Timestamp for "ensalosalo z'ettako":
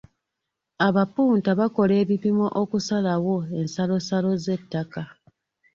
3.59-5.03